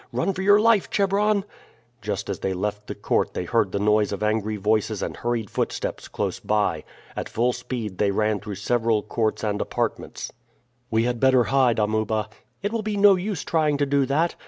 "Run 0.11 0.33
for 0.33 0.41
your 0.41 0.59
life, 0.59 0.89
Chebron!" 0.89 1.45
Just 2.01 2.27
as 2.27 2.39
they 2.39 2.55
left 2.55 2.87
the 2.87 2.95
court 2.95 3.35
they 3.35 3.45
heard 3.45 3.71
the 3.71 3.77
noise 3.77 4.11
of 4.11 4.23
angry 4.23 4.55
voices 4.57 5.03
and 5.03 5.15
hurried 5.15 5.51
footsteps 5.51 6.07
close 6.07 6.39
by. 6.39 6.83
At 7.15 7.29
full 7.29 7.53
speed 7.53 7.99
they 7.99 8.09
ran 8.09 8.39
through 8.39 8.55
several 8.55 9.03
courts 9.03 9.43
and 9.43 9.61
apartments. 9.61 10.31
"We 10.89 11.03
had 11.03 11.19
better 11.19 11.43
hide, 11.43 11.77
Amuba." 11.77 12.29
"It 12.63 12.71
will 12.73 12.81
be 12.81 12.97
no 12.97 13.13
use 13.13 13.43
trying 13.43 13.77
to 13.77 13.85
do 13.85 14.07
that. 14.07 14.33